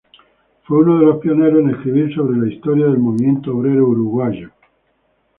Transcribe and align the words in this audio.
Fue 0.63 0.79
uno 0.79 0.97
de 0.97 1.05
los 1.05 1.17
pioneros 1.19 1.59
en 1.59 1.69
escribir 1.69 2.15
sobre 2.15 2.35
la 2.39 2.51
historia 2.51 2.87
del 2.87 2.97
movimiento 2.97 3.55
obrero 3.55 3.85
uruguayo. 3.87 4.49